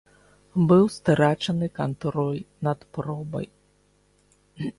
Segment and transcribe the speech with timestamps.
[0.69, 3.47] Быў страчаны кантроль над пробай.